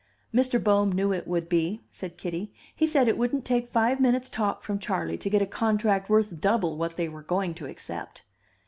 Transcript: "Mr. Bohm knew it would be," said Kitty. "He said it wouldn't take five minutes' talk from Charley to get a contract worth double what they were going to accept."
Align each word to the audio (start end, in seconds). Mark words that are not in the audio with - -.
"Mr. 0.33 0.57
Bohm 0.59 0.91
knew 0.91 1.13
it 1.13 1.27
would 1.27 1.47
be," 1.47 1.79
said 1.91 2.17
Kitty. 2.17 2.51
"He 2.75 2.87
said 2.87 3.07
it 3.07 3.19
wouldn't 3.19 3.45
take 3.45 3.67
five 3.67 3.99
minutes' 3.99 4.29
talk 4.29 4.63
from 4.63 4.79
Charley 4.79 5.15
to 5.19 5.29
get 5.29 5.43
a 5.43 5.45
contract 5.45 6.09
worth 6.09 6.41
double 6.41 6.75
what 6.75 6.97
they 6.97 7.07
were 7.07 7.21
going 7.21 7.53
to 7.53 7.67
accept." 7.67 8.23